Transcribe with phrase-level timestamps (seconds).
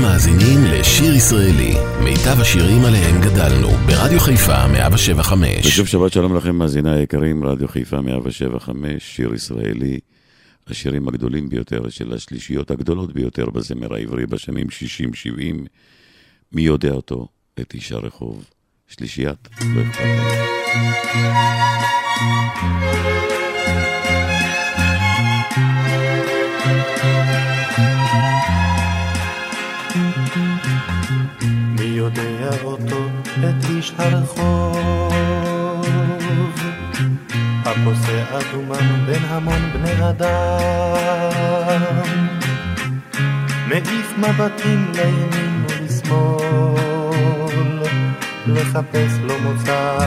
[0.00, 1.74] אתם מאזינים לשיר ישראלי,
[2.04, 5.66] מיטב השירים עליהם גדלנו, ברדיו חיפה 175.
[5.66, 9.98] ושוב שבת שלום לכם, מאזיני היקרים, רדיו חיפה 175, שיר ישראלי,
[10.66, 15.68] השירים הגדולים ביותר של השלישיות הגדולות ביותר בזמר העברי בשנים 60-70.
[16.52, 17.28] מי יודע אותו?
[17.60, 18.44] את איש הרחוב.
[18.88, 19.82] שלישיית, לא
[32.16, 33.00] יודע אותו,
[33.38, 35.14] את איש הרחוב,
[37.64, 40.30] הפוסע אדומן בין המון בני אדם,
[43.68, 46.42] מעיף מבטים לימין ולשמאל,
[48.46, 49.98] לחפש לו מוצא,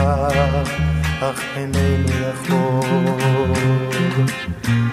[1.20, 2.84] אך איננו יכול.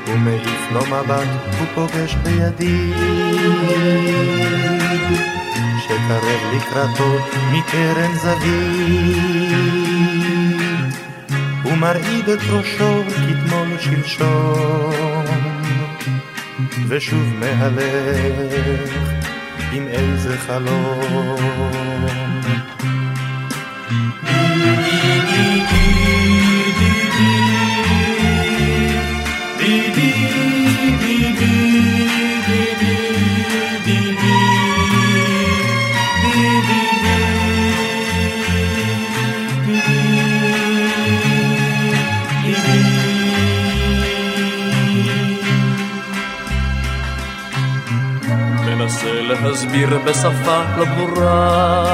[0.08, 1.28] הוא מעיף לו מבט,
[1.60, 2.96] הוא פוגש בידיד,
[6.12, 7.18] שקרב לקראתו
[7.52, 9.52] מקרן זווית.
[11.64, 15.26] הוא מרעיד את ראשו כתמול שלשום,
[16.88, 18.92] ושוב מהלך
[19.72, 22.21] עם איזה חלום.
[49.44, 51.92] להסביר בשפה לא ברורה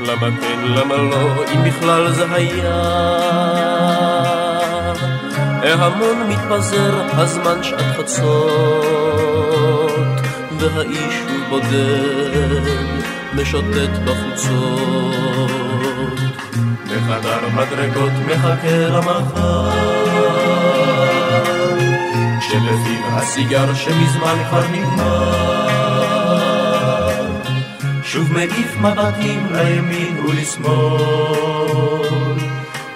[0.00, 2.74] למה כן, למה לא, אם בכלל זה היה?
[5.62, 8.24] ההמון מתפזר, הזמן שעת חצות
[10.58, 12.60] והאיש הוא בודד,
[13.34, 15.54] משוטט בחוצות.
[16.84, 20.03] בחדר מדרגות מחכה למחר
[22.54, 25.68] שלפיו הסיגר שמזמן כבר נגמר.
[28.02, 30.74] שוב מעיף מבטים לימין ולשמאל.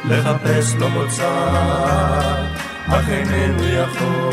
[0.04, 1.48] לחפש לו מוצא
[2.86, 4.28] אך איננו יכול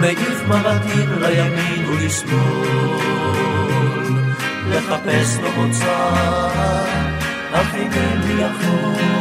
[0.00, 3.00] מגיף מבטים לימין ולשמאל,
[4.68, 6.10] לחפש לו מוצא,
[7.52, 9.19] אך אינני יכול.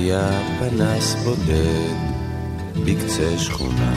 [0.00, 1.96] היה פנס בודד
[2.84, 3.92] בקצה שכונה,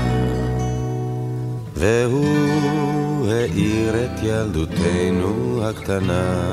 [1.76, 6.52] והוא האיר את ילדותנו הקטנה,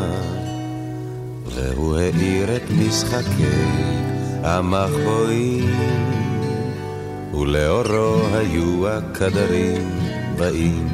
[1.55, 3.63] והוא האיר את משחקי
[4.43, 5.81] המחבואים,
[7.35, 9.91] ולאורו היו הקדרים
[10.39, 10.89] באים.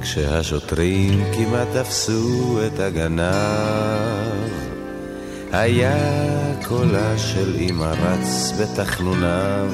[0.00, 4.33] כשהשוטרים כמעט תפסו את הגנב,
[5.54, 5.96] היה
[6.68, 9.70] קולה של אמא רץ בתחנוניו,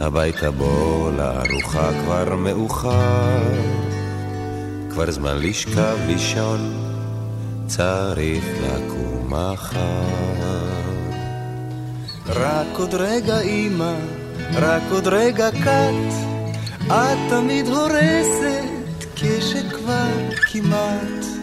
[0.00, 3.42] הביתה בו לארוחה כבר מאוחר,
[4.90, 6.72] כבר זמן לשכב לישון,
[7.66, 9.78] צריך לקום מחר.
[12.26, 13.94] רק עוד רגע אמא,
[14.54, 16.14] רק עוד רגע קט,
[16.86, 21.37] את תמיד הורסת כשכבר כמעט.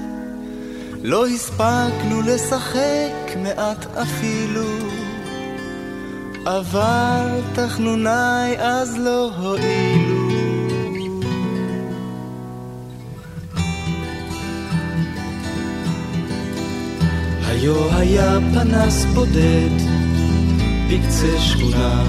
[1.08, 4.70] לא הספקנו לשחק מעט אפילו,
[6.46, 10.30] אבל תחנוני אז לא הועילו.
[17.48, 19.76] היו היה פנס בודד
[20.90, 22.04] בקצה שכונה,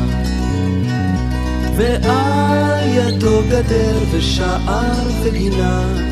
[1.76, 6.05] ועל ידו גדר ושער וגינה.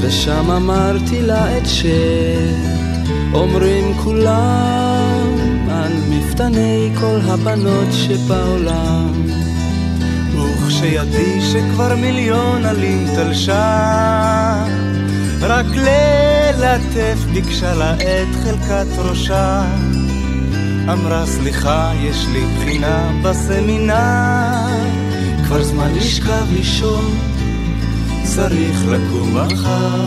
[0.00, 1.62] ושם אמרתי לה את
[3.32, 5.36] שאומרים כולם
[5.70, 9.12] על מפתני כל הבנות שבעולם.
[10.36, 14.64] וכשידי שכבר מיליון עלים תלשה
[15.40, 19.62] רק ללטף ביקשה לה את חלקת ראשה.
[20.92, 24.68] אמרה סליחה יש לי בחינה בסמינר.
[25.46, 27.37] כבר זמן לשכב לישון
[28.38, 30.06] צריך לקום מחר.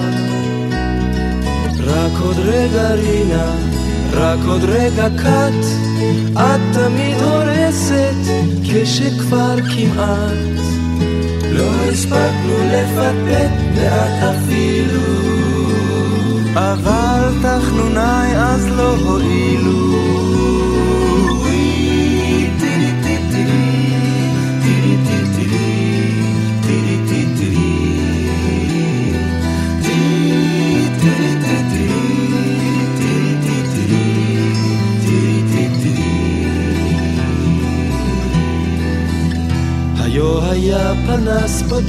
[1.80, 3.52] רק עוד רגע רינה,
[4.14, 5.66] רק עוד רגע קט.
[6.34, 8.16] את תמיד הורסת
[8.64, 10.62] כשכבר כמעט.
[11.52, 15.02] לא הספקנו לפטפט מעט אפילו.
[16.54, 20.11] אבל תחנוני אז לא הועילו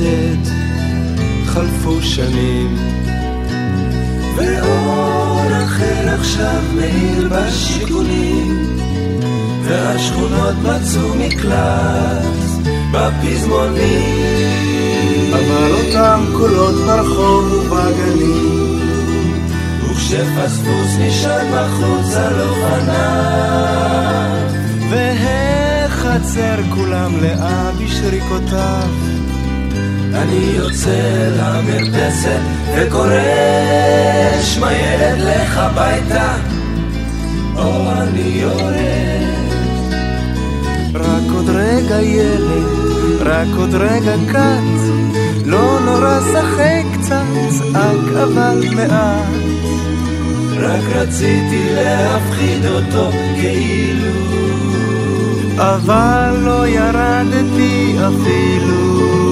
[0.02, 0.42] בודד,
[1.46, 2.76] חלפו שנים.
[4.36, 8.76] ואור אחר עכשיו מאיר בשיכונים,
[9.64, 12.22] והשכונות מצאו מקלט
[12.92, 14.22] בפזמונים.
[15.32, 18.80] אבל אותם קולות ברחוב ובגנים,
[19.84, 23.52] וכשפספוס נשען בחוץ על אופניו,
[24.90, 29.11] בחצר כולם לאה בשריקותיו.
[30.14, 32.40] אני יוצא למרפסת
[32.76, 33.20] וקורא
[34.42, 36.34] שמע ילד לך הביתה
[37.56, 39.22] או אני יורד
[40.94, 42.66] רק עוד רגע ילד,
[43.20, 44.92] רק עוד רגע קט,
[45.46, 47.24] לא נורא שחק קצת,
[47.58, 49.42] צעק אבל מעט.
[50.58, 53.10] רק רציתי להפחיד אותו
[53.40, 54.12] כאילו
[55.56, 59.31] אבל לא ירדתי אפילו.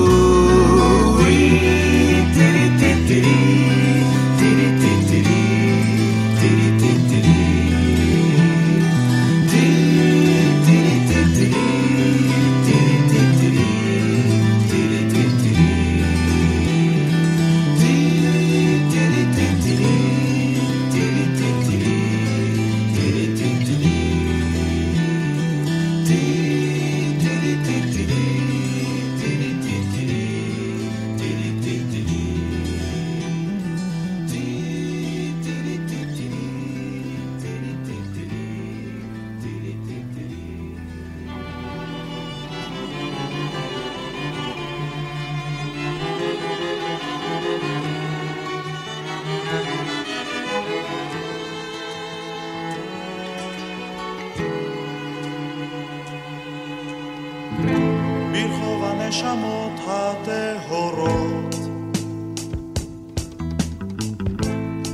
[59.23, 61.55] הנשמות הטהורות.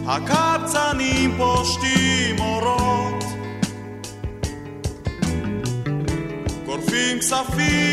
[0.07, 3.25] הקבצנים פושטים אורות,
[6.67, 7.86] גורפים כספים,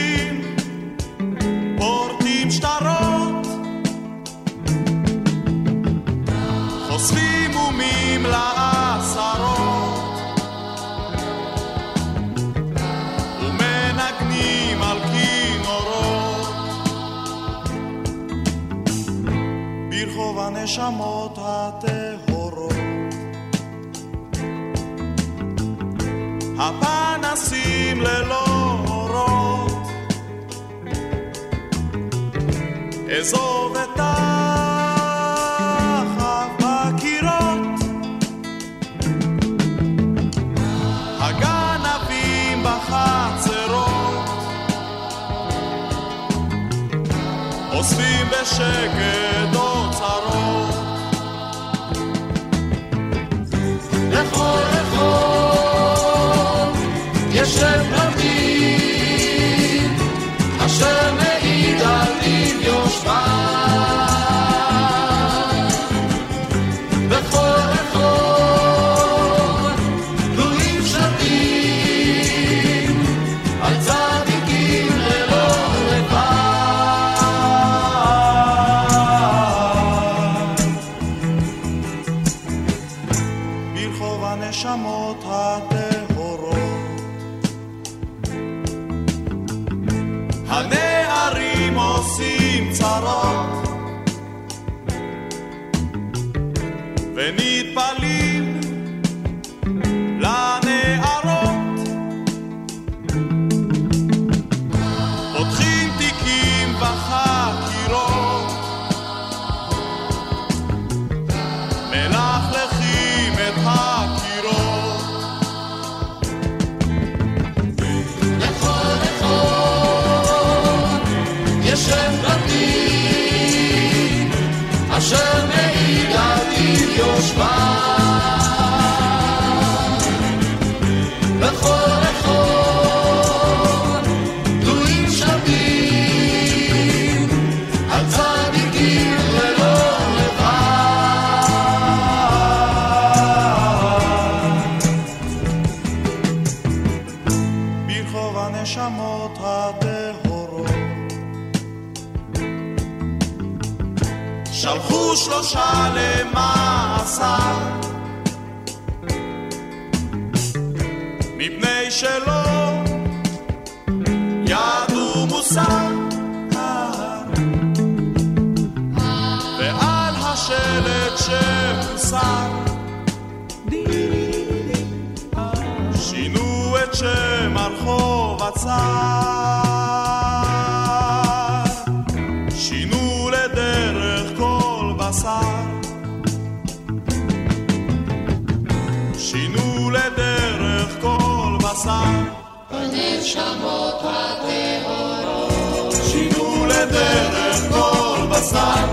[193.35, 198.85] הנשמות הטהורות שינו לדרך כל בשר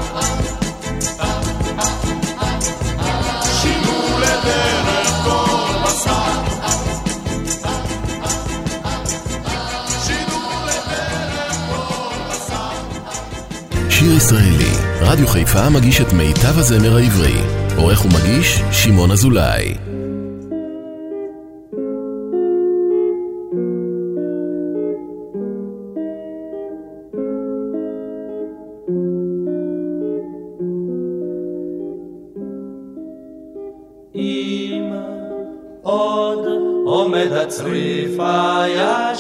[3.62, 6.30] שינו לדרך כל בשר
[13.90, 17.40] שיר ישראלי, רדיו חיפה מגיש את מיטב הזמר העברי.
[17.76, 19.89] עורך ומגיש, שמעון אזולאי.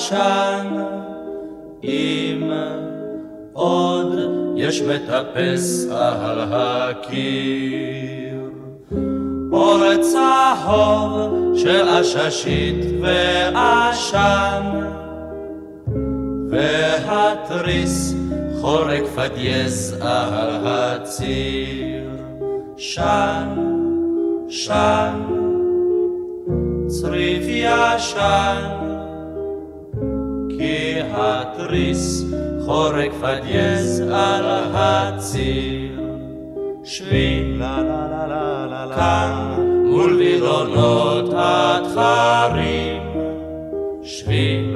[0.00, 0.76] הישן,
[1.84, 2.50] אם
[3.52, 4.18] עוד
[4.56, 7.30] יש מטפס על הקיר.
[9.52, 14.62] אור צהוב של עששית ועשן,
[16.50, 18.14] והתריס
[18.60, 22.10] חורק פדייז על הציר.
[22.76, 23.48] שן,
[24.48, 25.22] שן,
[26.86, 28.89] צריף ישן,
[30.60, 32.24] כי התריס
[32.64, 36.00] חורק פדייז על הציר.
[36.84, 37.58] שבי
[38.94, 43.02] כאן מול וילונות התחרים,
[44.02, 44.74] שבי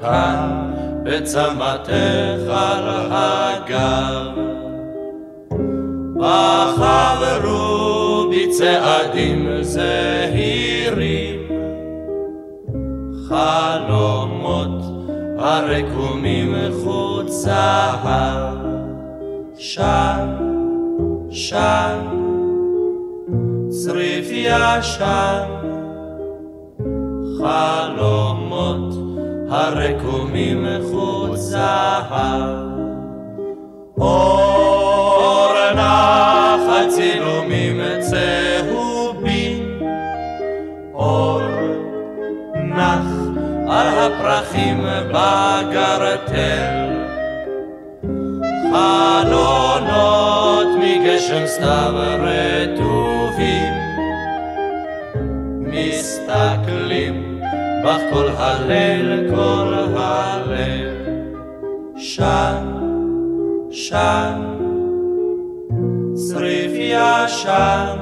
[0.00, 0.72] כאן
[1.02, 4.26] בצמתך על הגב.
[6.16, 7.50] בחברו
[8.30, 11.45] בצעדים זהירים,
[13.28, 14.82] חלומות
[15.38, 16.54] הרקומים
[16.84, 17.92] חוצה,
[19.58, 20.26] שם,
[21.30, 21.98] שם,
[23.68, 25.44] צריף ישן,
[27.38, 28.94] חלומות
[29.48, 32.00] הרקומים חוצה.
[33.98, 39.80] אור נחל צילומים צהובים,
[40.94, 41.40] אור
[42.54, 43.15] נח
[43.68, 46.86] על הפרחים בגרטל,
[48.72, 53.72] חלונות מגשם סתיו רטובים,
[55.60, 57.40] מסתכלים
[57.84, 60.90] בך כל הליל, כל הליל,
[61.96, 62.76] שם
[63.86, 64.40] ישן,
[66.14, 67.96] צריף ישן,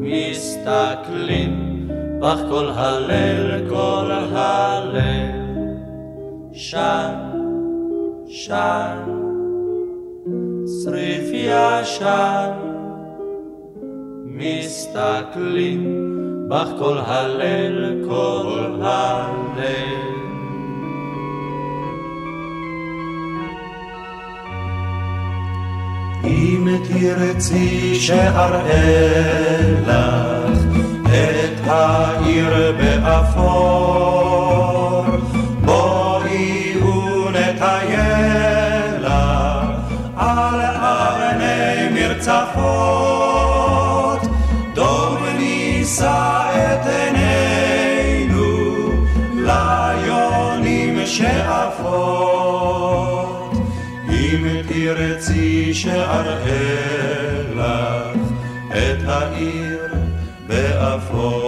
[0.00, 1.51] מסתכלים
[2.22, 5.30] בך כל הליל, כל הליל,
[6.52, 7.14] שן,
[8.26, 8.98] שן,
[10.64, 12.50] צריף ישן,
[14.24, 15.84] מסתכלים
[16.48, 20.12] בך כל הליל, כל הליל.
[26.24, 29.42] אם תרצי שאראה
[29.86, 30.32] לך
[31.66, 33.44] העיר באפור,
[35.64, 38.12] בואי ונטייל
[40.16, 43.02] על אבני מרצפות,
[44.74, 48.42] דום נישא את עינינו
[49.34, 52.42] ליונים שאפות.
[54.08, 56.92] אם תרצי שאראה
[57.56, 58.18] לך
[58.70, 59.94] את העיר
[60.46, 61.41] באפור.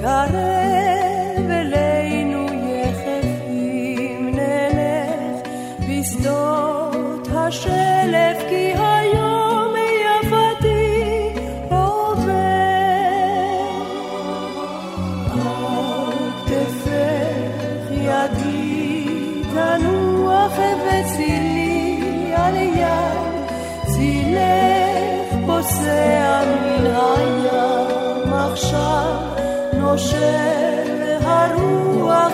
[0.02, 0.51] cara
[29.92, 32.31] חושב הרוח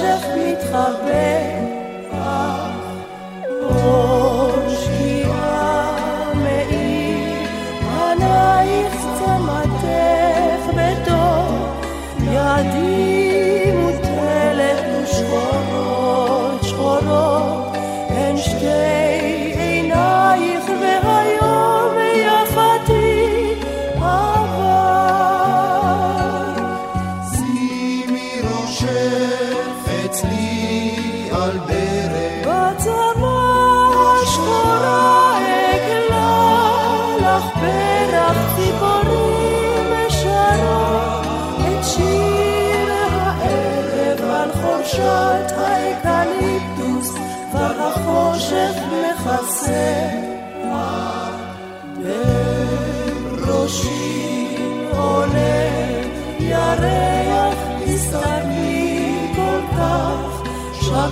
[0.00, 1.49] בחושך מתחבא.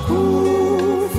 [0.08, 1.16] שקוף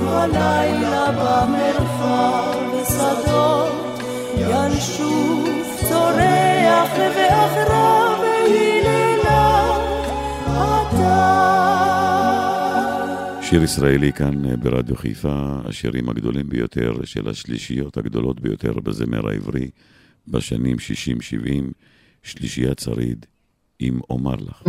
[1.18, 4.02] במרחב שדות
[4.38, 8.20] ינשוף צורח ואחריו
[13.42, 19.70] שיר ישראלי כאן אה, ברדיו חיפה, השירים הגדולים ביותר של השלישיות הגדולות ביותר בזמר העברי
[20.28, 20.80] בשנים 60-70,
[22.24, 23.26] שלישיית שריד,
[23.82, 24.64] אם אומר לך.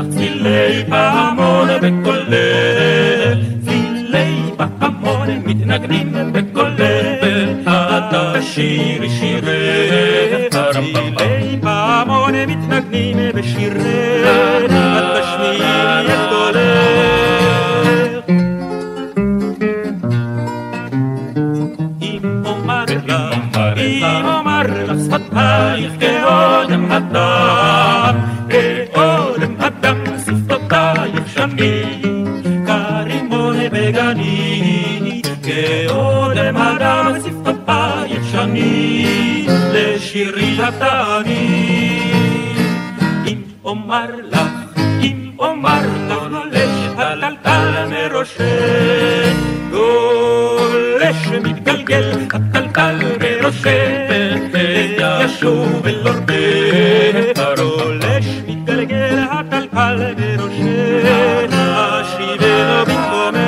[0.00, 14.72] לך צלילי פעמון בקולך, צלילי פעמון מתנגנים בקולך, אתה שירי שירך, צלילי פעמון מתנגנים בשירך,
[14.72, 17.60] את תשמיעי את קולך.
[22.02, 27.69] אם אומר לך, אם אומר לך שפתייך כאודם הדם,
[38.50, 42.10] שנים, לשירי התנים.
[43.26, 44.38] אם אומר לך,
[45.02, 49.36] אם אומר לך, גולש הטלטל מראשך,
[49.70, 53.66] גולש מתגלגל, הטלטל מראשך,
[54.98, 63.40] ישוב אל אורכך, גולש מתגלגל, הטלטל מראשך, אשיבנו במקומך.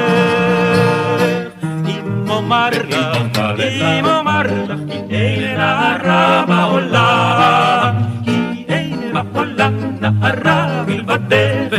[1.86, 4.31] אם אומר לך, אם אומר
[4.68, 11.76] לך, כי אין נערה בעולם, כי אין בעולם נערה מלבדך,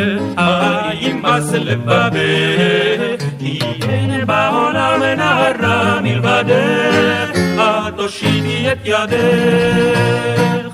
[1.02, 3.60] ימאס לבבך, כי
[3.90, 10.74] אין בעולם נערה מלבדך, את תושיטי את ידך.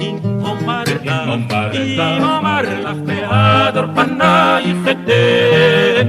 [0.00, 0.18] אם
[2.22, 6.08] אומר לך, בהדור פנייך אתן,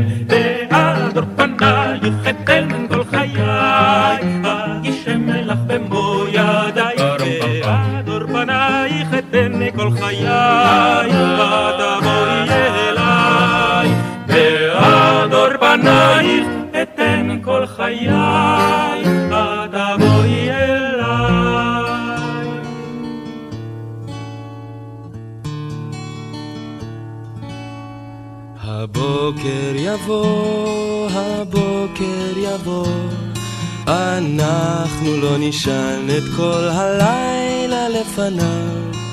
[35.40, 39.04] נשען את כל הלילה לפניו.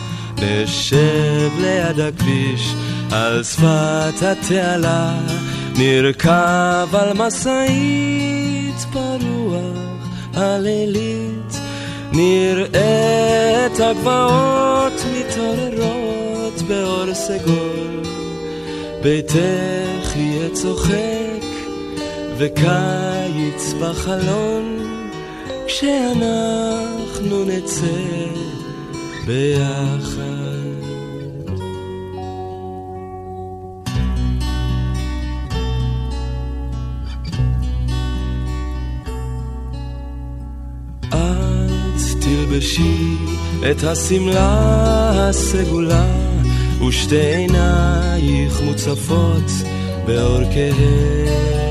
[0.42, 2.74] נשב ליד הכביש,
[3.12, 5.12] על שפת התעלה,
[5.76, 11.60] נרכב על משאית ברוח הלילית,
[12.12, 18.02] נראה את הגבעות מתעוררות באור סגול.
[19.02, 21.44] ביתך יהיה צוחק
[22.38, 24.69] וקיץ בחלון
[25.80, 27.86] כשאנחנו נצא
[29.26, 30.20] ביחד.
[41.10, 43.16] את תלבשי
[43.70, 46.06] את השמלה הסגולה
[46.88, 49.50] ושתי עינייך מוצפות
[50.06, 51.69] באור כהה.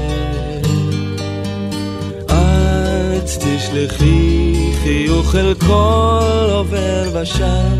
[3.58, 7.78] תשלחי חיוך אל כל עובר ושב,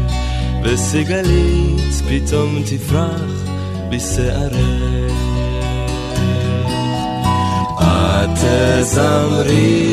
[0.64, 3.50] וסיגלית פתאום תפרח
[3.90, 5.14] בשערך.
[7.80, 8.30] את
[8.82, 9.92] תזמרי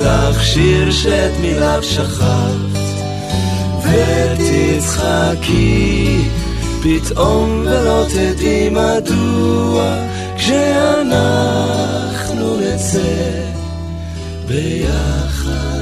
[0.00, 2.76] לך שיר שאת מיליו שכחת,
[4.74, 5.76] ותצחקי
[6.82, 9.96] פתאום ולא תדעי מדוע
[10.36, 11.76] כשאנחנו
[12.60, 13.45] נצא
[14.46, 15.76] ביחד.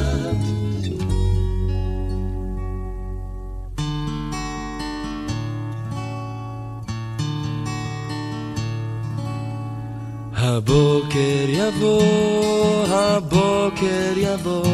[10.37, 14.65] הבוקר יבוא, הבוקר יבוא,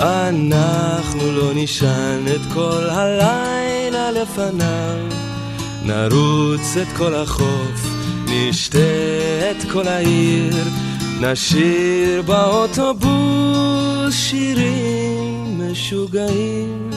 [0.00, 4.98] אנחנו לא נשען את כל הלילה לפניו.
[5.84, 7.90] נרוץ את כל החוף,
[8.26, 8.78] נשתה
[9.50, 10.54] את כל העיר,
[11.20, 16.90] נשיר באוטובוס שירים משוגעים.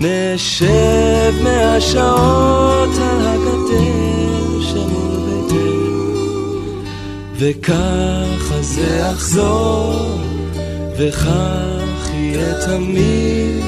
[0.00, 6.60] נשב מאה שעות על הגדר שמול ביתנו,
[7.34, 10.18] וככה זה יחזור,
[10.98, 13.64] וכך יהיה תמיד,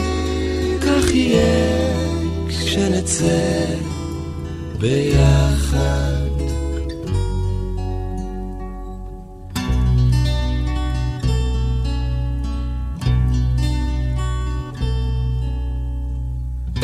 [0.80, 1.94] כך יהיה
[2.48, 3.64] כשנצא
[4.78, 6.13] ביחד.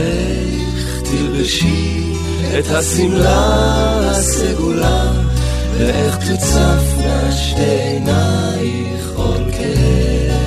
[0.01, 2.13] איך תלבשי
[2.59, 5.13] את השמלה הסגולה
[5.79, 10.41] ואיך תוצפנה שתי עינייך עול כאב.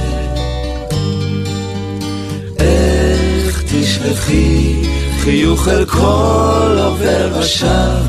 [2.60, 4.76] איך תשלחי
[5.24, 8.06] חיוך אל כל עובר ושב,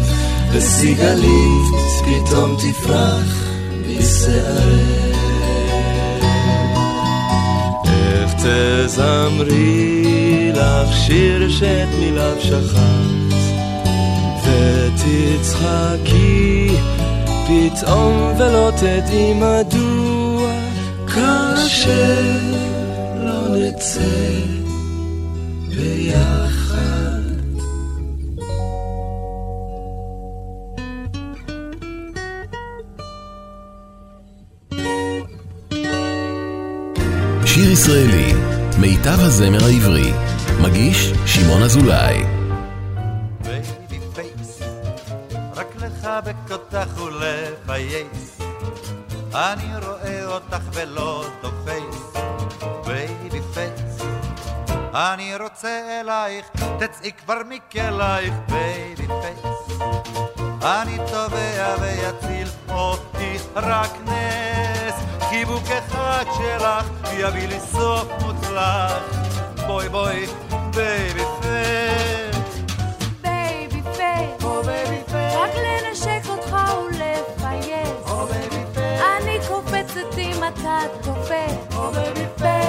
[0.53, 3.49] וסיגלית פתאום תפרח
[3.89, 5.15] בשערך.
[7.85, 10.04] איך תזמרי
[10.55, 13.35] לך שיר שאת מיליו שכחת,
[15.35, 16.69] ותצחקי
[17.47, 20.51] פתאום ולא תדעי מדוע
[21.07, 22.23] כאשר
[23.17, 24.01] לא נצא
[25.69, 26.95] ביחד.
[37.45, 38.33] שיר ישראלי,
[38.79, 40.13] מיטב הזמר העברי,
[40.63, 42.25] מגיש שמעון אזולאי.
[45.57, 48.41] רק לחבק אותך ולפייס,
[49.35, 52.13] אני רואה אותך ולא תופס,
[52.87, 53.99] baby face.
[54.95, 56.47] אני רוצה אלייך,
[56.79, 59.79] תצאי כבר מכלייך, baby face.
[60.63, 64.95] אני טובע ויציל אותי רק נס,
[65.29, 69.34] חיבוק אחד שלך יביא לי סוף מוצלח.
[69.67, 70.27] בואי בואי,
[70.75, 72.61] בייבי פייס.
[73.23, 75.35] בייבי פייס, או בייבי פייס.
[75.35, 78.11] רק לנשק אותך ולפייס.
[78.11, 79.01] או baby face.
[79.21, 81.77] אני קופצת אם אתה תופס.
[81.77, 82.64] או baby face.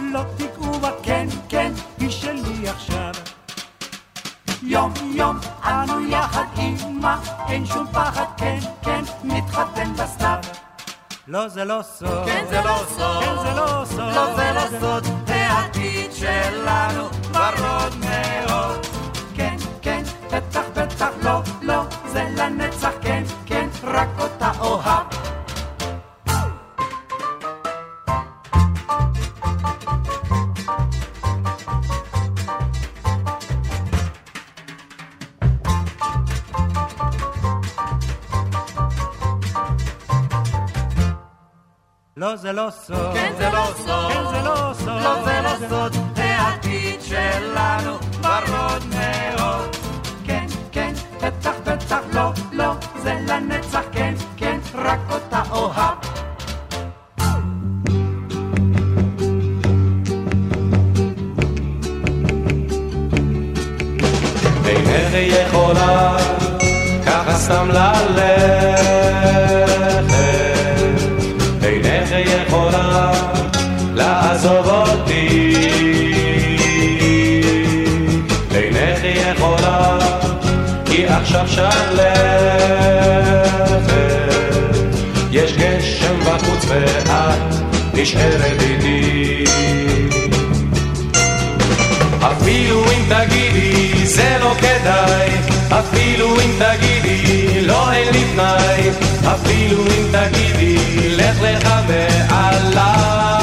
[0.00, 3.12] לא, לא תיגעו בה, כן, כן, היא שלי עכשיו.
[4.62, 10.38] יום יום אנו יחד עימה, אין שום פחד, כן, כן, נתחתן בסתיו.
[11.28, 14.80] לא זה לא סוד, כן זה לא סוד, כן זה לא סוד, לא זה לא
[14.80, 18.86] סוד, העתיד שלנו ורוד מאוד.
[19.34, 20.02] כן, כן,
[20.32, 25.03] בטח, בטח, לא, לא, זה לנצח, כן, כן, רק אותה אוהב.
[42.24, 45.68] לא זה לא סוד, כן זה לא סוד, כן זה לא סוד, לא זה לא
[45.68, 49.76] סוד, העתיד שלנו ורוד מאוד.
[50.24, 55.98] כן, כן, בטח, בטח, לא, לא, זה לנצח, כן, כן, רק אותה אוהב.
[64.66, 66.16] אינך יכולה
[67.06, 67.68] ככה סתם
[81.24, 81.64] עכשיו שלכת,
[85.30, 87.54] יש גשם בחוץ ואת
[87.94, 89.44] נשארת איתי.
[92.20, 95.30] אפילו אם תגידי זה לא כדאי,
[95.68, 98.90] אפילו אם תגידי לא אין לי תנאי,
[99.34, 103.33] אפילו אם תגידי לך לך מעליי.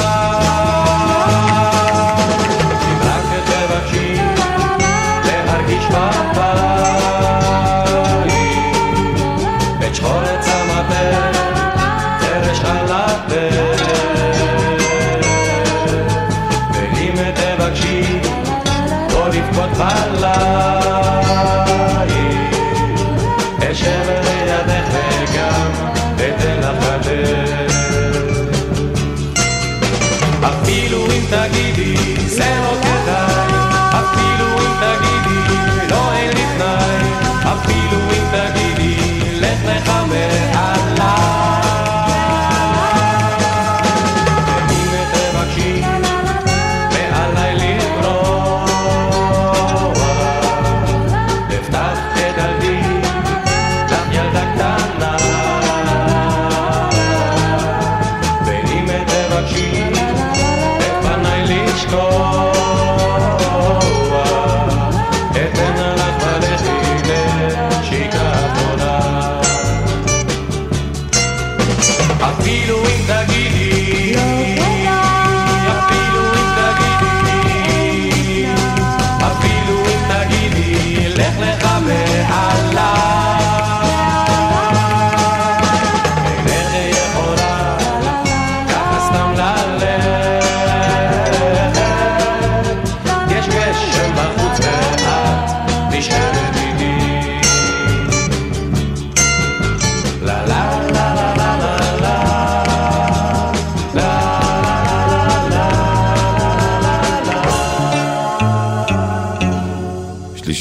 [72.40, 73.71] אפילו אם תגידי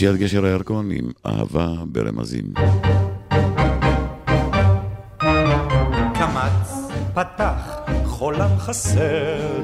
[0.00, 2.44] שלישיית גשר הירקון עם אהבה ברמזים.
[6.14, 9.62] קמץ פתח חולם חסר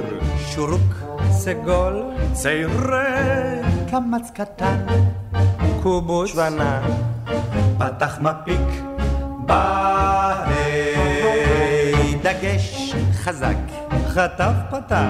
[0.55, 0.95] שורוק
[1.31, 4.87] סגול צעירי קמץ קטן
[5.83, 6.83] קובוץ שוונה
[7.79, 8.83] פתח מפיק
[9.47, 10.55] בהי
[12.23, 13.57] דגש חזק.
[14.09, 15.09] חטף פתח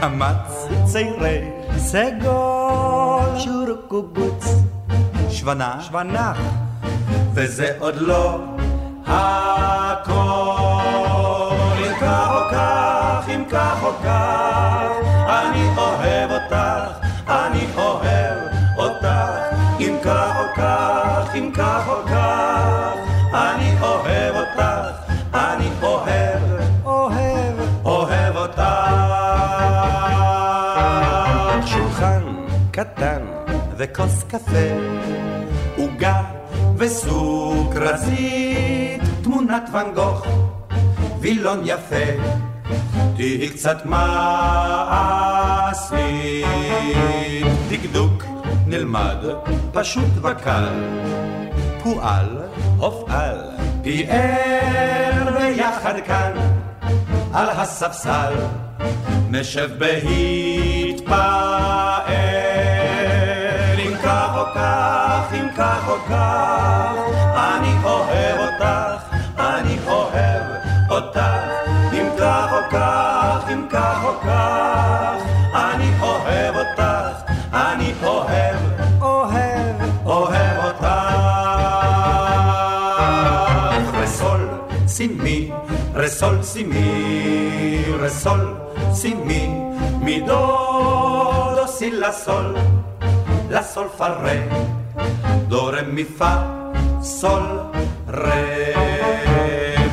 [0.00, 4.44] קמץ צעירי סגול שורוק קובוץ
[5.30, 6.32] שוונה שוונה
[7.34, 8.38] וזה עוד לא
[9.06, 10.14] הכל.
[11.78, 14.90] אם כך או כך, אם כך או כך,
[15.28, 16.54] אני אוהב אותך,
[17.28, 18.38] אני אוהב
[18.76, 19.34] אותך.
[19.80, 22.92] אם כך או כך, אם כך או כך,
[23.34, 24.60] אני אוהב אותך,
[25.34, 26.23] אני אוהב,
[33.76, 34.68] וכוס קפה,
[35.76, 36.22] עוגה
[36.76, 38.22] וסוכרזית,
[39.22, 40.26] תמונת ואן גוך,
[41.20, 42.04] וילון יפה,
[43.16, 45.24] תהי קצת מעשית.
[47.70, 48.24] דקדוק
[48.66, 49.16] נלמד,
[49.72, 50.68] פשוט וקל,
[51.82, 52.38] פועל,
[52.76, 53.40] הופעל,
[53.82, 56.32] פיאר ביחד כאן,
[57.32, 58.34] על הספסל,
[59.30, 61.54] נשב בהתפעל.
[66.08, 70.42] כך אני אוהב אותך, אני אוהב
[70.90, 71.20] אותך.
[71.92, 75.22] אם כך או כך, אם כך או כך,
[75.54, 78.56] אני אוהב אותך, אני אוהב,
[79.00, 80.86] אוהב, אוהב אותך.
[84.02, 84.48] רסול,
[84.86, 85.50] סימי,
[85.94, 88.54] רסול, סימי, רסול,
[88.92, 89.54] סימי,
[90.00, 90.46] מידו,
[91.56, 92.56] דו, סי, לה, סול.
[93.54, 94.08] la sol fa
[95.54, 96.32] re mi fa,
[97.02, 97.44] sol
[98.08, 98.74] re,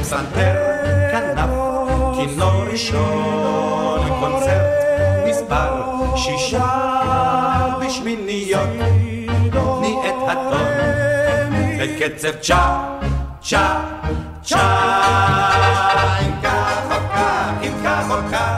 [0.01, 0.55] פסנתר,
[1.11, 1.49] כנף,
[2.15, 4.83] כינור ראשון, קונצרט,
[5.29, 5.71] מספר
[6.15, 6.69] שישה
[7.81, 8.69] בשמיניות,
[9.51, 10.67] תני את הטון,
[11.79, 12.63] בקצב צ'ה,
[13.41, 13.81] צ'ה,
[14.43, 14.65] צ'ה,
[16.21, 18.50] אם כך או כך, אם כך או כך,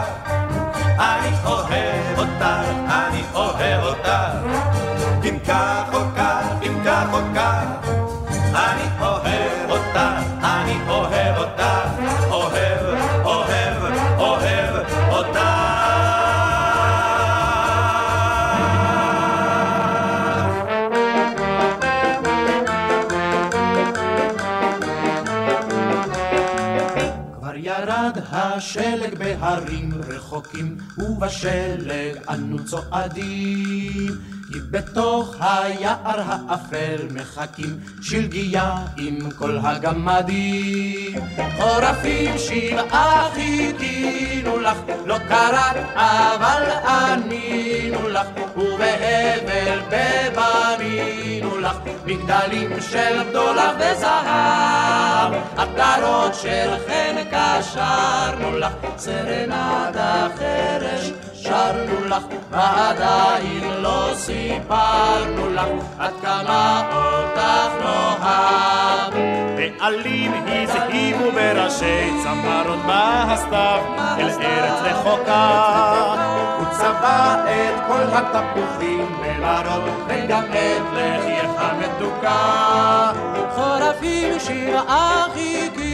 [28.63, 34.32] השלג בהרים רחוקים, ובשלג אנו צועדים.
[34.53, 41.19] כי בתוך היער האפל מחכים שלגיה עם כל הגמדים.
[41.57, 48.27] חורפים שבעה חיכינו לך, לא קראת אבל ענינו לך,
[48.57, 62.05] ובהבל בבנינו לך, מגדלים של בדולח וזהב, עטרות של חן קשרנו לך, סרנדה חרש שרנו
[62.05, 69.13] לך, ועדיין לא סיפרנו לך עד כמה אותך נאהב.
[69.55, 73.81] בעלים הזהיבו בראשי צמרות בהסתיו
[74.17, 75.47] אל ארץ רחוקה.
[76.59, 83.11] הוא צבע את כל התפוחים בוורוד וגם את לחייך המתוקה.
[83.55, 85.92] חורפים שבעה חיכינו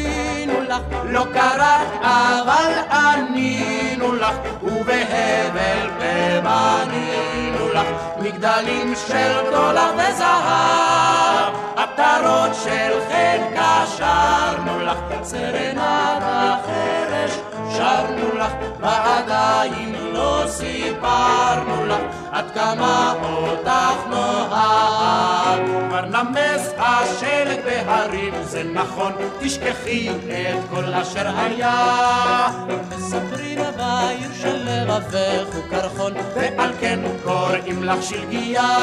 [0.79, 7.87] לך, לא קראת אבל ענינו לך, ובהבל בבנינו לך,
[8.19, 17.31] מגדלים של דולר וזהב, עטרות של חן קשרנו לך, סרנדה חרש
[17.77, 22.01] שרנו לך, ועדיין לא סיפרנו לך,
[22.31, 25.59] עד כמה אותך נאהב.
[25.89, 32.47] כבר נמס השלג בהרים, זה נכון, תשכחי את כל אשר היה.
[32.89, 38.77] מספרים בעיר של לבבך הוא קרחון, ועל כן קוראים לך שלגיה.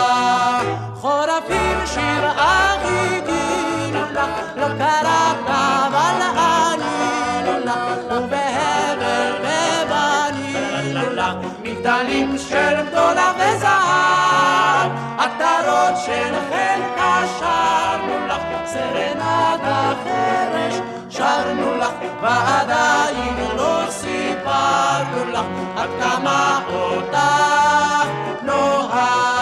[0.94, 6.65] חורפים שבעה חיכינו לך, לא קראת אבל ענינו
[11.86, 20.74] מגדלים של גדולה וזהב, עטרות של חן קשרנו לך, סרנדה חרש
[21.10, 28.06] שרנו לך, ועדיין לא סיפרנו לך, עד כמה אותך
[28.42, 29.35] נאהב.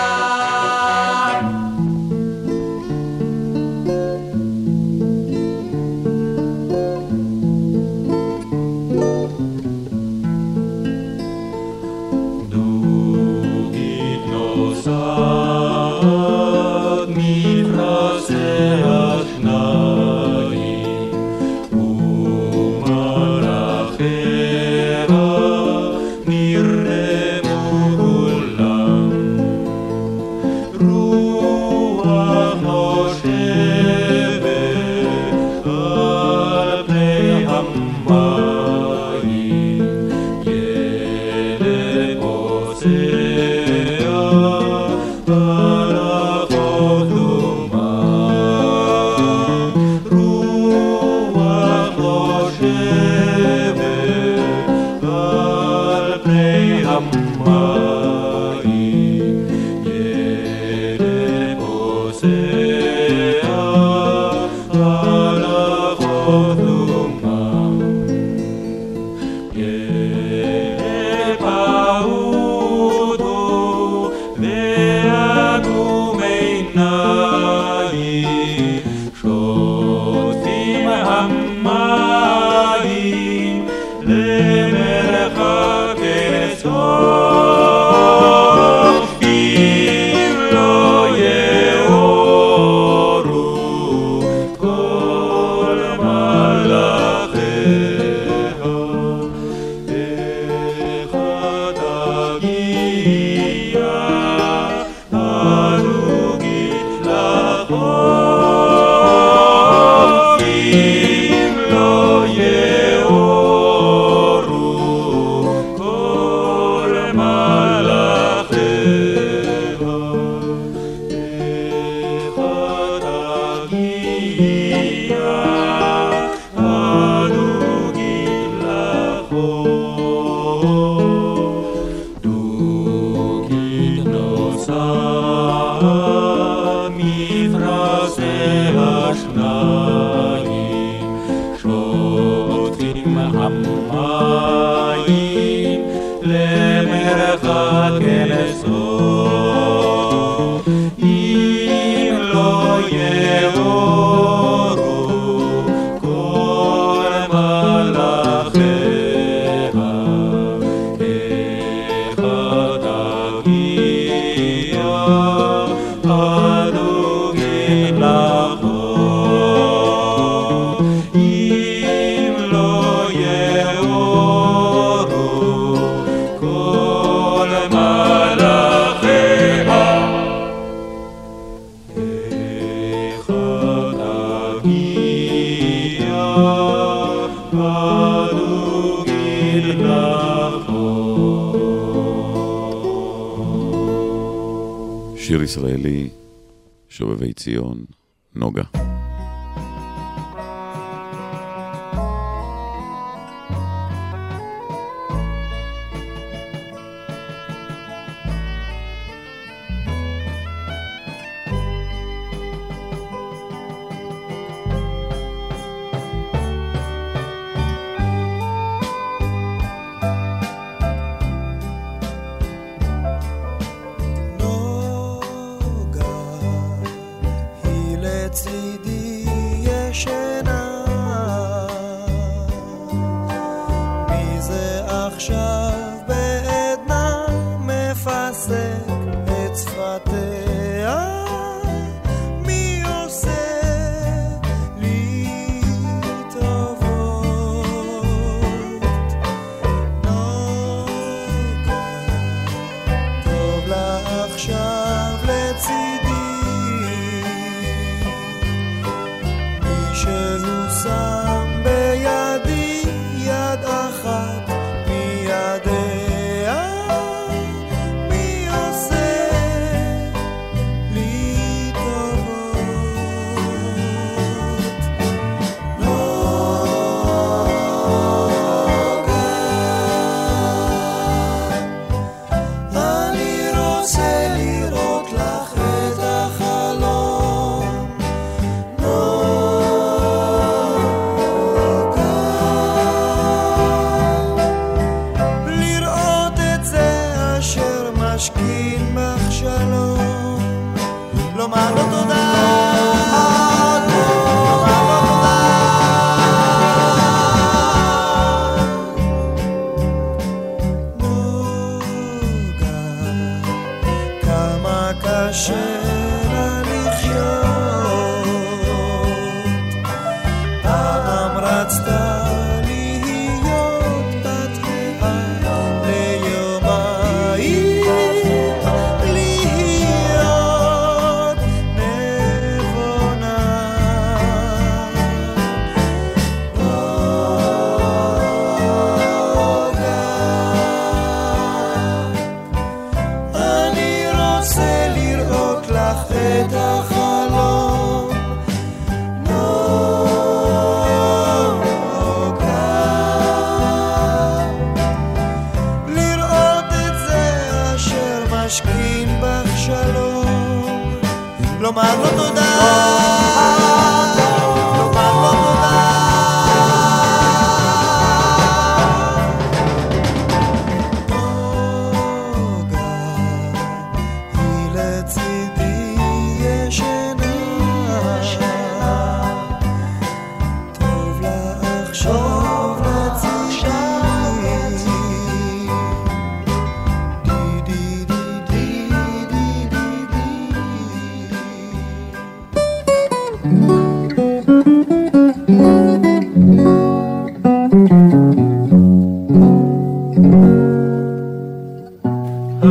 [197.45, 197.86] Sion
[198.32, 198.74] Noga.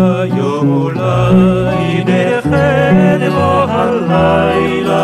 [0.03, 5.03] היום אולי נלכד בו הלילה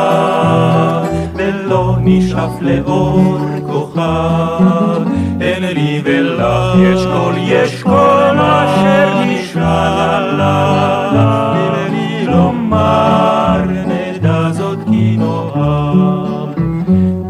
[1.36, 3.38] ולא נשאף לאור
[3.68, 5.02] כוכב.
[5.42, 15.18] אין לי ולך יש כל יש כל אשר נשאל עליו תן לומר נדע זאת כי
[15.18, 16.50] נאהב.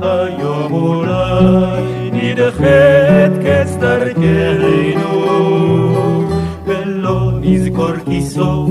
[0.02, 5.09] היום אולי נדחת קץ דרכנו
[8.39, 8.71] סוף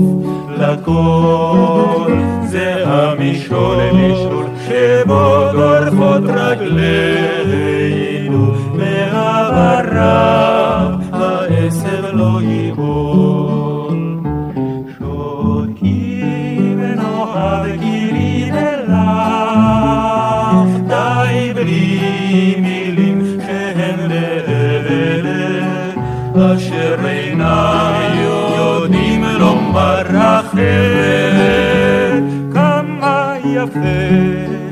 [0.58, 2.12] לכל
[2.44, 7.74] זה המשול משול שבו גורפות רגלינו
[8.74, 10.14] מעבריו
[11.12, 13.67] העשב לא ייבול
[30.59, 34.05] אחרת כמה יפה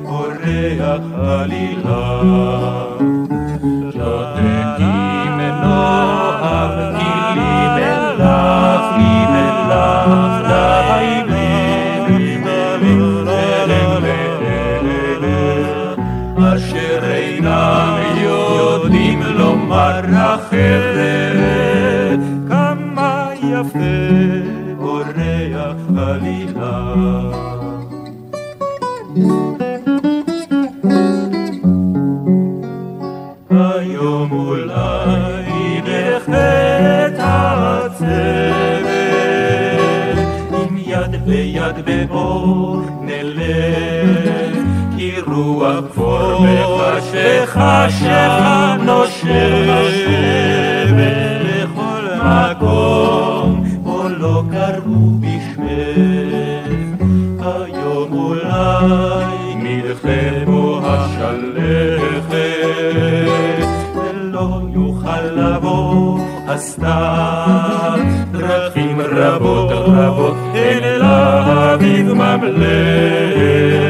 [0.05, 2.21] אורח עלילה
[3.95, 9.67] לא תקים נאהב כי לי ולך לי ולך
[15.21, 15.47] די
[16.55, 21.26] אשר אינם יודעים לומר אחרת
[52.23, 56.06] מקום פה לא קראו בשמך
[58.81, 62.35] אולי מלחמו השלכת
[63.95, 67.99] ולא יוכל לבוא הסתיו
[68.31, 73.86] דרכים רבות רבות אין לאביב ממלכת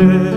[0.00, 0.29] Spirit.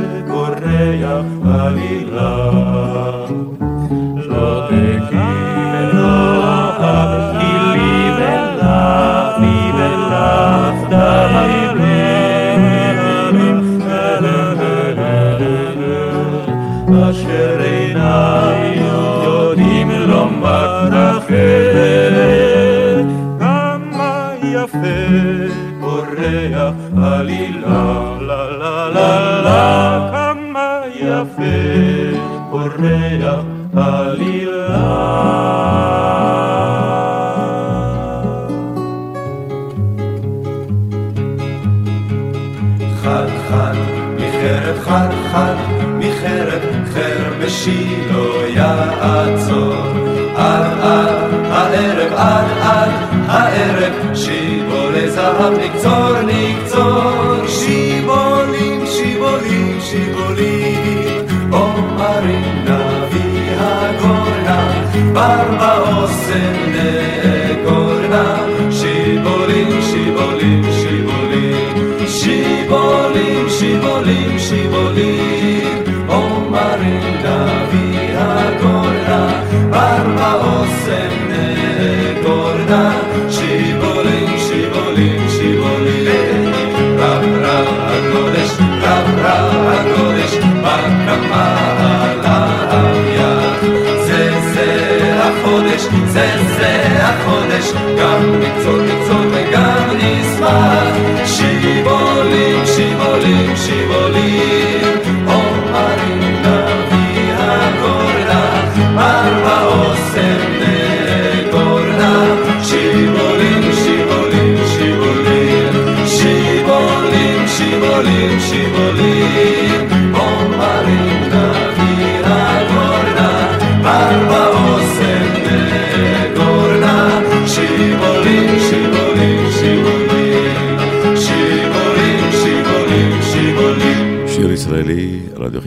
[53.53, 68.37] הערב שיבולי זהב נקצור נקצור שיבולים שיבולים שיבולים אומרים נביא הגורנה בר באוסם נגורנה
[68.71, 75.22] שיבולים שיבולים שיבולים שיבולים שיבולים שיבולים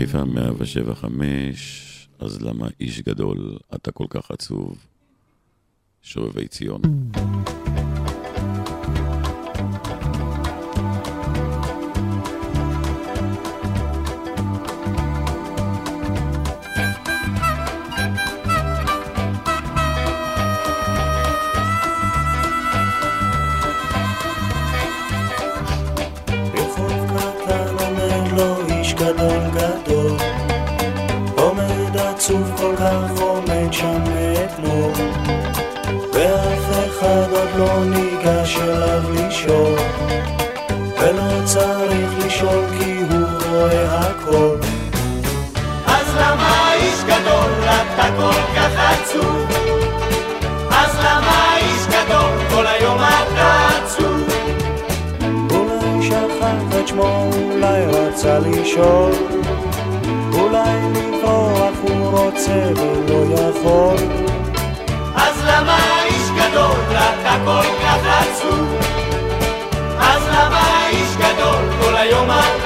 [0.06, 1.04] חיפה 107.5,
[2.18, 4.86] אז למה איש גדול אתה כל כך עצוב?
[6.02, 6.82] שובבי ציון.
[56.96, 59.12] שמו, אולי רצה לשאול
[60.32, 63.96] אולי לברוח הוא רוצה ולא יכול
[65.16, 68.74] אז למה איש גדול אתה כל כך עצוב?
[69.98, 72.65] אז למה איש גדול כל היום אתה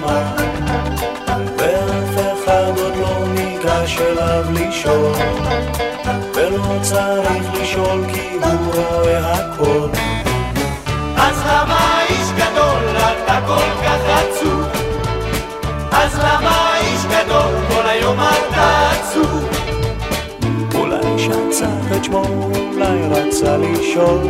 [0.00, 0.36] מה
[1.58, 5.12] ואף אחד עוד לא ניגש אליו לשאול
[6.34, 9.88] ולא צריך לשאול כי הוא רואה הכל
[11.16, 14.62] אז למה איש גדול אתה כל כך עצוב?
[15.92, 19.48] אז למה איש גדול כל היום אתה עצוב?
[20.74, 24.20] אולי שצח את שמו, אולי רצה לשאול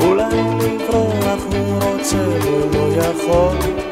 [0.00, 0.24] אולי
[0.60, 3.85] לברוח הוא רוצה ולא יכול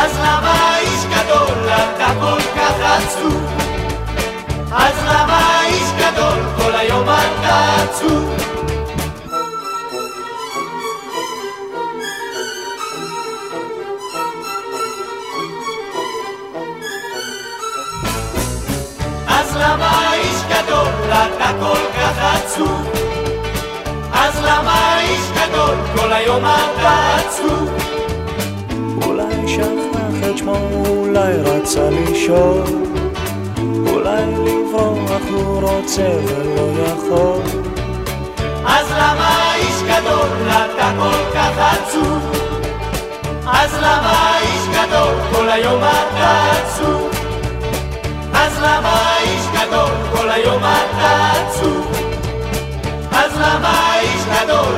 [0.00, 3.42] אז למה איש גדול אתה כל כך עצוב?
[4.72, 8.34] אז למה איש גדול כל היום אתה עצוב?
[19.28, 22.90] אז למה איש גדול אתה כל כך עצוב?
[24.12, 27.68] אז למה איש גדול כל היום אתה עצוב?
[29.06, 29.87] אולי שכח
[30.24, 30.56] את שמו,
[30.86, 32.62] אולי רצה לשאול
[33.86, 37.42] אולי לברוח הוא רוצה ולא יכול
[38.66, 42.32] אז למה איש גדול אתה כל כך עצוב?
[43.46, 47.10] אז למה איש גדול כל היום אתה עצוב?
[48.34, 51.92] אז למה איש גדול כל היום אתה עצוב?
[53.12, 54.74] אז למה איש גדול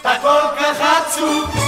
[0.00, 1.65] אתה כל כך עצוב?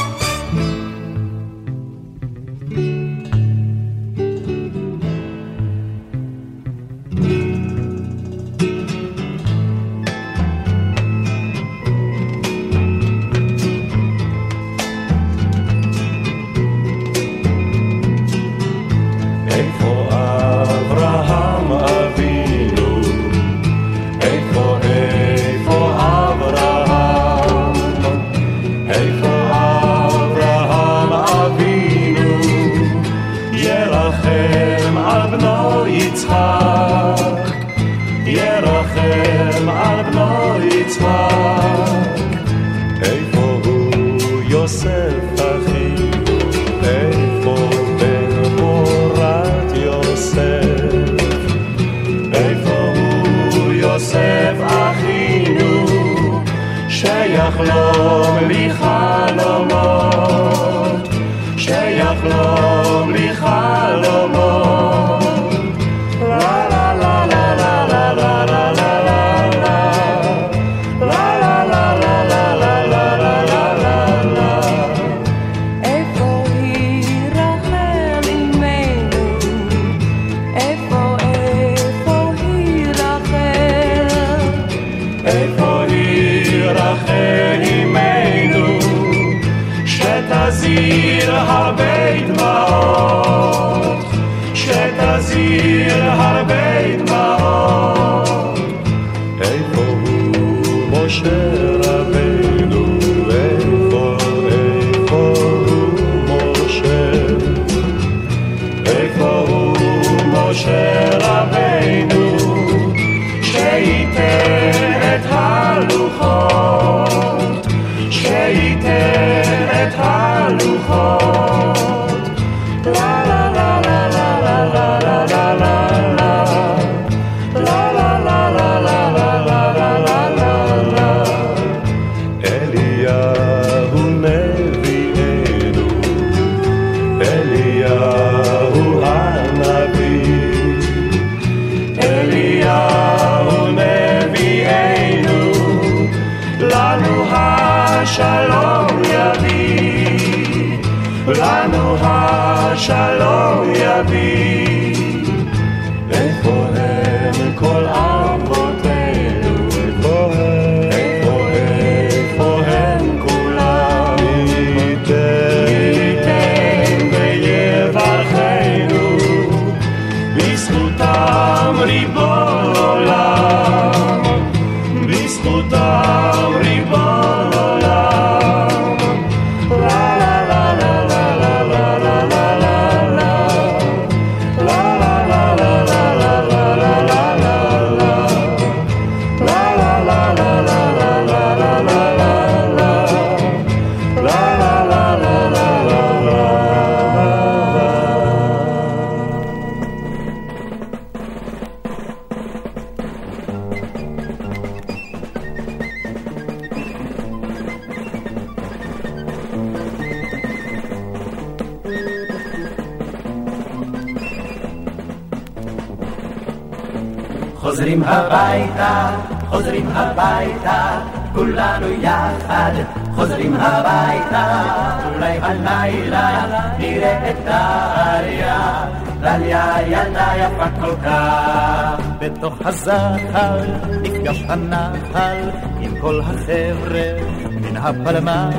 [236.19, 237.13] כל החבר'ה
[237.51, 238.55] מן הפלמ"ח,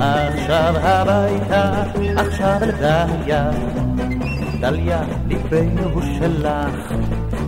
[0.00, 1.72] עכשיו הביתה,
[2.16, 2.70] עכשיו אל
[4.60, 6.48] דליה, ליבנו שלך.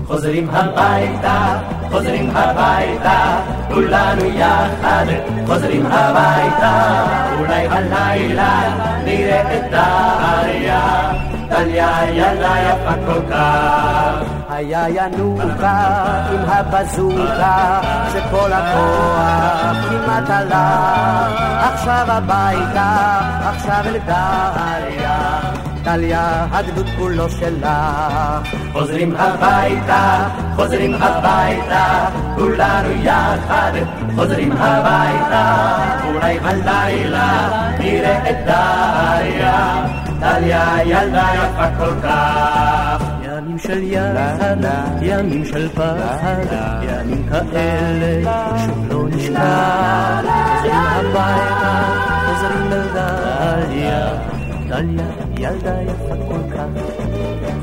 [0.07, 1.59] חוזרים הביתה,
[1.91, 5.07] חוזרים הביתה, כולנו יחד,
[5.47, 7.05] חוזרים הביתה,
[7.39, 11.13] אולי הלילה נראה את דליה,
[11.49, 14.46] דליה ילדה יפה כל כך.
[14.57, 17.81] היה ינוקה עם הבזוקה,
[18.13, 21.27] שכל הכוח כמעט עלה,
[21.61, 25.41] עכשיו הביתה, עכשיו אל דליה.
[25.83, 27.69] דליה, הגדוד כולו שלך.
[28.73, 33.73] חוזרים הביתה, חוזרים הביתה, כולנו יחד,
[34.15, 37.49] חוזרים הביתה, אולי בלילה
[37.79, 39.87] נראה את דליה,
[40.21, 42.86] דליה ילדה יפה כל כך.
[43.57, 44.57] ימים של יחד,
[45.03, 46.45] ימים של פחד,
[46.83, 50.21] ימים כאלה שוב לא נשכח.
[50.57, 51.83] חוזרים הביתה,
[52.27, 54.09] חוזרים אל דליה.
[55.39, 56.83] ילדה יפה כל כך.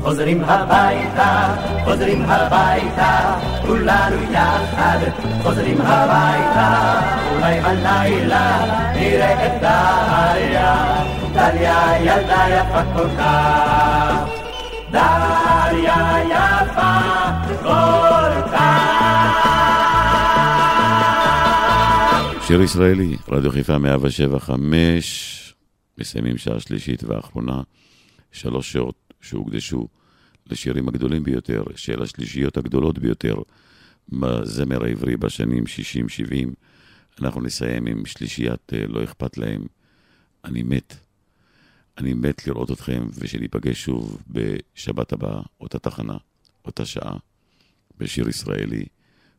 [0.02, 3.34] חוזרים הביתה, חוזרים הביתה,
[3.66, 4.98] כולנו יחד,
[5.42, 7.00] חוזרים הביתה,
[7.34, 8.58] אולי בלילה
[8.94, 14.43] נראה את דליה, דליה ילדה יפה כל כך.
[14.94, 16.92] דליה יפה
[17.62, 18.84] כל כך.
[22.46, 25.54] שיר ישראלי, רדיו חיפה 175
[25.98, 27.62] מסיימים שעה שלישית ואחרונה,
[28.32, 29.88] שלוש שעות שהוקדשו
[30.46, 33.34] לשירים הגדולים ביותר, של השלישיות הגדולות ביותר
[34.08, 35.68] בזמר העברי בשנים 60-70.
[37.20, 39.66] אנחנו נסיים עם שלישיית אה, לא אכפת להם.
[40.44, 41.03] אני מת.
[41.98, 46.16] אני מת לראות אתכם ושניפגש שוב בשבת הבאה, אותה תחנה,
[46.64, 47.16] אותה שעה,
[47.98, 48.84] בשיר ישראלי.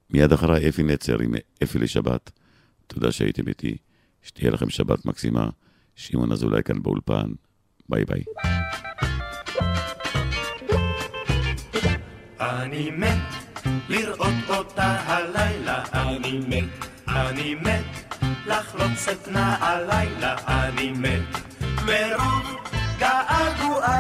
[0.10, 1.34] מיד אחריי אפי נצר עם
[1.64, 2.32] אפי לשבת.
[2.88, 3.78] תודה שהייתם איתי.
[4.24, 5.49] שתהיה לכם שבת מקסימה.
[5.95, 7.32] שמעון אזולאי כאן באולפן,
[7.89, 8.24] ביי ביי.
[12.39, 13.18] אני מת
[13.89, 18.16] לראות אותה הלילה, אני מת, אני מת
[18.47, 22.35] לחלוץ את נעלילה, אני מת מרוב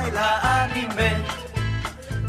[0.05, 1.55] געגועי לה, אני מת.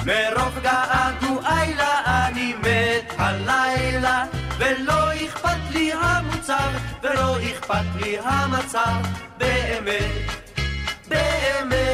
[0.07, 3.15] מרוב געגועי לה, אני מת.
[3.19, 4.25] הלילה
[4.59, 6.69] ולא אכפת לי המוצר,
[7.03, 9.03] ולא אכפת לי המצב,
[9.39, 10.31] באמת,
[11.09, 11.86] באמת.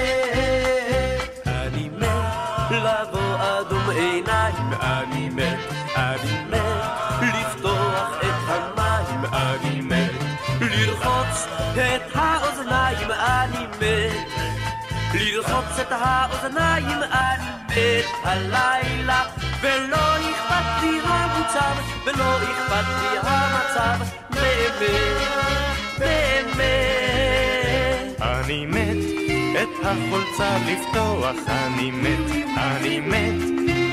[15.53, 19.25] לרחוץ את האוזניים, אני מת הלילה
[19.61, 21.75] ולא אכפת לי המוצב,
[22.07, 23.99] ולא אכפת לי המצב,
[24.31, 25.29] באמת,
[25.99, 27.03] באמת.
[28.21, 28.97] אני מת
[29.63, 33.43] את החולצה לפתוח, אני מת, אני מת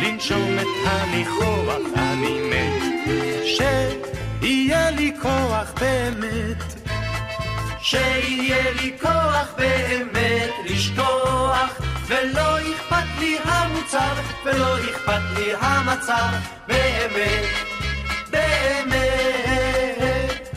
[0.01, 2.84] לנשום את הניחוח, אני מת,
[3.45, 6.78] שיהיה לי כוח באמת.
[7.89, 14.13] שיהיה לי כוח באמת לשכוח ולא אכפת לי המוצר,
[14.45, 16.29] ולא אכפת לי המצב,
[16.67, 17.45] באמת,
[18.29, 19.29] באמת.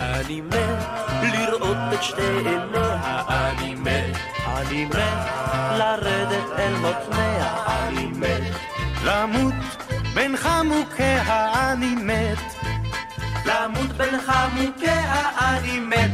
[0.01, 0.85] אני מת
[1.23, 4.17] לראות את שתי עיניה, אני מת,
[4.47, 5.29] אני מת
[5.79, 8.11] לרדת אל מותניה, אני
[9.05, 9.55] למות
[10.15, 12.39] בין חמוקיה אני מת.
[13.47, 16.11] למות בין חמוקיה אני מת.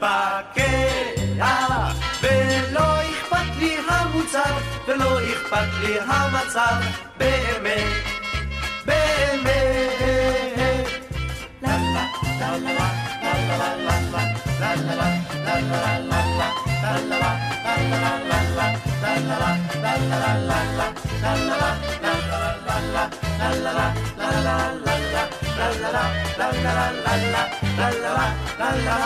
[0.00, 0.62] פקע,
[2.22, 4.54] ולא אכפת לי המוצר,
[4.88, 6.80] ולא אכפת לי המצב,
[7.18, 8.04] באמת,
[8.84, 9.64] באמת.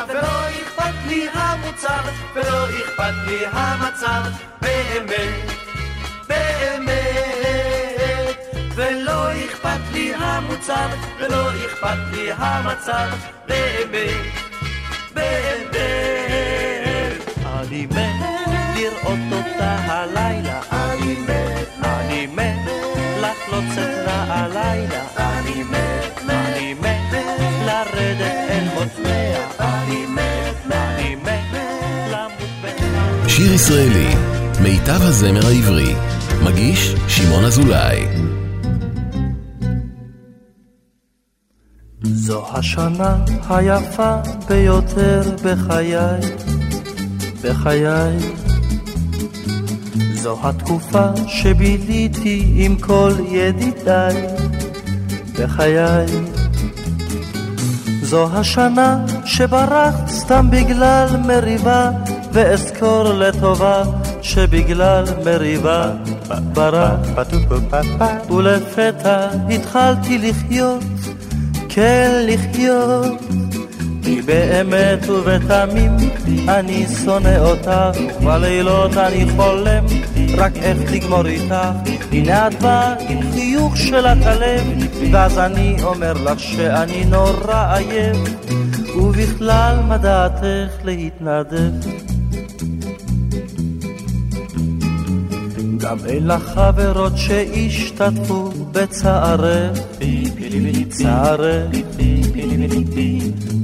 [0.08, 2.02] ולא אכפת לי המוצר,
[2.34, 4.22] ולא אכפת לי המצב,
[4.60, 5.50] באמת,
[6.28, 7.56] באמת.
[8.74, 10.88] ולא אכפת לי המוצר,
[11.20, 13.08] ולא אכפת לי המצב,
[13.48, 14.32] באמת,
[15.14, 15.78] באמת.
[17.46, 18.37] אני מת
[19.02, 22.70] לראות אותה הלילה, אני מת, אני מת
[23.20, 27.12] לחלוץ את נעלילה, אני מת, אני מת
[27.66, 31.58] לרדת אל מותניה, אני מת, אני מת
[32.10, 33.28] למות בין...
[33.28, 34.14] שיר ישראלי,
[34.62, 35.94] מיטב הזמר העברי,
[36.44, 38.06] מגיש שמעון אזולאי.
[42.02, 43.16] זו השנה
[43.50, 44.16] היפה
[44.48, 45.94] ביותר בחיי
[47.42, 48.47] בחיי.
[50.18, 54.26] זו התקופה שביליתי עם כל ידידיי
[55.32, 56.06] בחיי.
[58.02, 61.90] זו השנה שברחת סתם בגלל מריבה,
[62.32, 63.82] ואזכור לטובה
[64.22, 65.90] שבגלל מריבה
[66.52, 67.32] ברחת.
[68.30, 70.84] ולפתע התחלתי לחיות,
[71.68, 73.47] כן לחיות.
[74.08, 75.96] כי באמת ובתמים
[76.48, 79.84] אני שונא אותך, בלילות אני חולם
[80.36, 81.54] רק איך לגמור איתך.
[82.12, 84.62] הנה את באה עם חיוך של הלב,
[85.12, 88.16] ואז אני אומר לך שאני נורא עייף,
[88.96, 91.72] ובכלל מה דעתך להתנדב?
[95.78, 99.78] גם אין לך חברות שהשתתפו בצערך,
[100.88, 101.66] צערך.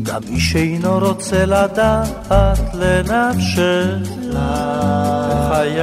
[0.04, 2.28] גם מי שאינו רוצה לדעת
[2.74, 4.08] לנפשך,
[5.48, 5.80] חיי.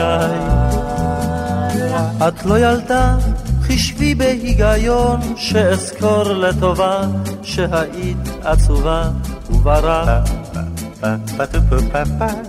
[2.27, 3.17] את לא ילדה,
[3.61, 7.01] חישבי בהיגיון, שאזכור לטובה,
[7.43, 9.09] שהיית עצובה
[9.49, 10.29] וברח.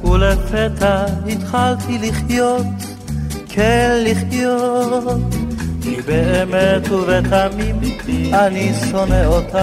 [0.04, 2.66] ולפתע התחלתי לחיות,
[3.48, 5.51] כן לחיות.
[5.82, 7.80] כי באמת ובתמים
[8.32, 9.58] אני שונא אותך,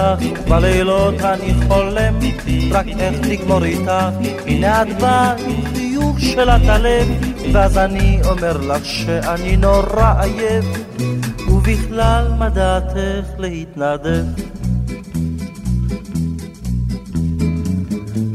[0.48, 2.18] בלילות אני חולם
[2.70, 3.92] רק איך לגמור איתך.
[4.46, 7.08] הנה את באה עם חיוך של הלב,
[7.52, 10.64] ואז אני אומר לך שאני נורא עייף,
[11.48, 14.24] ובכלל מה דעתך להתנדב?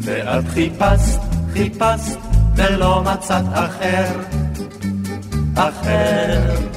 [0.01, 1.19] ואת חיפשת,
[1.53, 2.19] חיפשת,
[2.55, 4.07] ולא מצאת אחר,
[5.55, 6.74] אחר.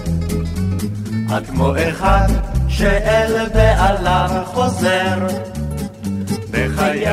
[1.36, 2.28] את כמו אחד
[2.68, 5.26] שאל בעליו חוזר
[6.50, 7.06] בחיי.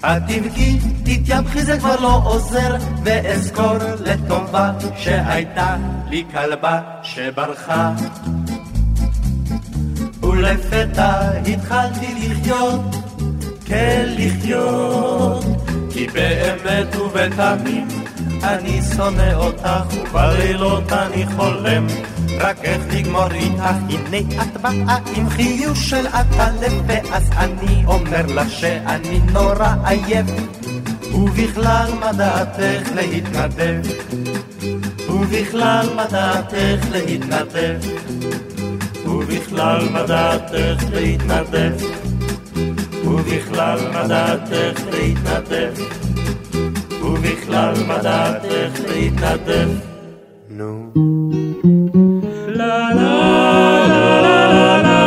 [0.00, 5.76] את תבכי, תתייבכי, זה כבר לא עוזר, ואזכור לטובה שהייתה
[6.10, 7.92] לי כלבה שברחה.
[10.22, 12.96] ולפתע התחלתי לחיות,
[13.64, 15.44] כן לחיות,
[15.90, 17.88] כי באמת ובתמים
[18.42, 21.86] אני שונא אותך, ובלילות אני חולם
[22.38, 23.62] רק איך לגמור איתך.
[23.88, 30.26] הנה את באה עם חיוך של הלב, ואז אני אומר לך שאני נורא עייף.
[31.14, 33.80] ובכלל מה דעתך להתנדב?
[35.08, 37.80] ובכלל מה דעתך להתנדב?
[39.06, 41.72] ובכלל מה דעתך להתנדב?
[43.04, 45.72] ובכלל מה דעתך להתנדב?
[47.12, 49.68] ובכלל מה דעתך להתנדב?
[50.50, 50.92] נו.
[52.46, 55.00] לה לה לה לה לה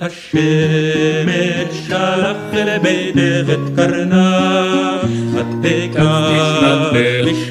[0.00, 4.37] השמש שלח אל ביתך את קרנה,
[5.38, 6.92] הקמת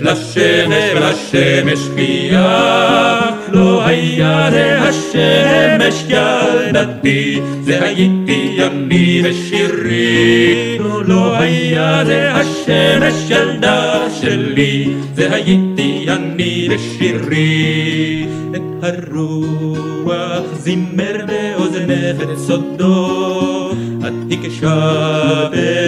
[0.01, 10.77] לשמש לשמש חייך, לא היה זה השמש ילדתי, זה הייתי אני ושירי.
[11.05, 18.27] לא היה זה השמש ילדה שלי, זה הייתי אני ושירי.
[18.55, 23.71] את הרוח זימר באוזנך את סודו,
[24.07, 25.86] את הקשבת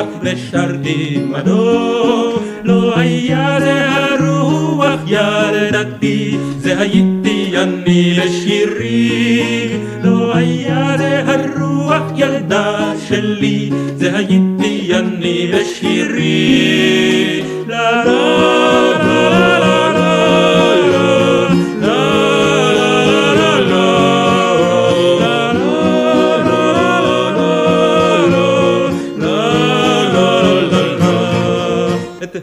[0.00, 2.38] הרוח ושרתי מדו.
[2.64, 9.68] לא היה זה הרוח ילדתי, זה הייתי אני ושירי.
[10.02, 17.42] לא היה זה הרוח ילדה שלי, זה הייתי אני ושירי.
[17.68, 18.89] לה לה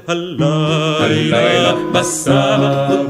[0.07, 2.57] הלילה בסך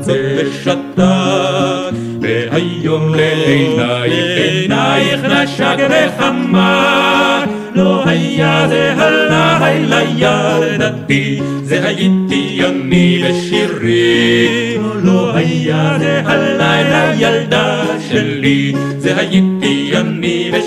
[0.08, 7.50] ושתק, והיום לעינייך עינייך נשק וחמק.
[7.76, 14.78] לא היה זה הלילה ילדתי, זה הייתי אני ושירי.
[15.04, 20.67] לא היה זה הלילה ילדה שלי, זה הייתי אני ושירי.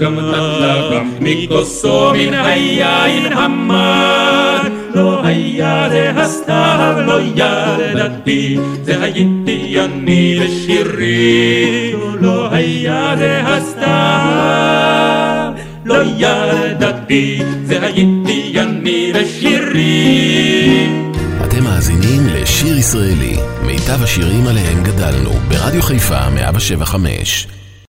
[0.00, 0.16] גם
[0.94, 4.60] גם מכוסו מן היין המר.
[4.94, 11.92] לא היה זה הסתיו, לא ילדתי, זה הייתי אני ושירי.
[12.20, 13.92] לא היה זה הסתיו,
[15.84, 20.88] לא ילדתי, זה הייתי אני ושירי.
[21.44, 27.55] אתם מאזינים לשיר ישראלי, מיטב השירים עליהם גדלנו, ברדיו חיפה 175.